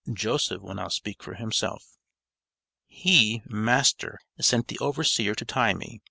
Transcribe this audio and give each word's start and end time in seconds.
Joseph 0.11 0.63
will 0.63 0.73
now 0.73 0.87
speak 0.87 1.21
for 1.21 1.35
himself. 1.35 1.95
"He 2.87 3.43
(master) 3.45 4.17
sent 4.39 4.67
the 4.67 4.79
overseer 4.79 5.35
to 5.35 5.45
tie 5.45 5.75
me. 5.75 5.99